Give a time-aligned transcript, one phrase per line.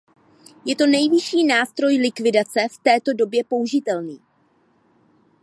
[0.65, 4.19] Je to nejvyšší nástroj likvidace v této době použitelný.